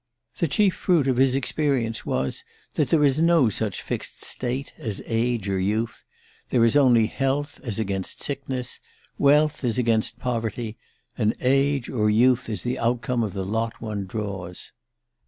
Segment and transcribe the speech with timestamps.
[0.39, 4.99] The chief fruit of his experience was that there is no such fixed state as
[5.05, 6.03] age or youth
[6.49, 8.79] there is only health as against sickness,
[9.19, 10.75] wealth as against poverty;
[11.19, 14.71] and age or youth as the outcome of the lot one draws.